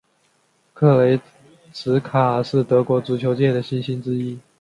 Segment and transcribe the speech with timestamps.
[0.73, 1.21] 格雷
[1.71, 4.39] 茨卡是德国足球界的新星之一。